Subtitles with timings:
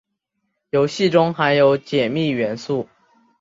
[0.71, 2.89] 游戏中含有解密元素。